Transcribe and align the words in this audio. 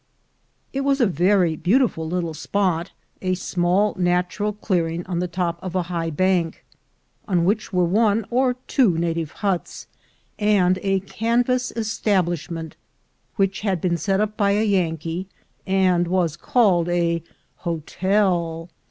It 0.73 0.81
was 0.81 0.99
a 0.99 1.05
very 1.05 1.55
beautiful 1.55 2.07
little 2.07 2.33
spot— 2.33 2.89
a 3.31 3.35
small 3.35 3.93
natural 3.99 4.51
clearing 4.51 5.05
on 5.05 5.19
the 5.19 5.27
top 5.27 5.59
of 5.61 5.75
a 5.75 5.83
high 5.93 6.09
bank, 6.09 6.65
on 7.27 7.45
which 7.45 7.71
were 7.71 7.85
one 7.85 8.25
or 8.31 8.55
two 8.65 8.97
native 8.97 9.29
huts, 9.45 9.85
and 10.39 10.79
a 10.81 11.01
canvas 11.01 11.71
establishment 11.75 12.75
which 13.35 13.59
had 13.61 13.79
been 13.79 13.95
set 13.95 14.19
up 14.19 14.35
by 14.35 14.53
a 14.53 14.63
Yankee, 14.65 15.27
and 15.67 16.07
was 16.07 16.35
called 16.35 16.89
a 16.89 17.21
"Hotel." 17.57 18.69